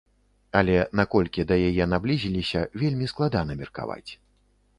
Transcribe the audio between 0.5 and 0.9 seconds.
Але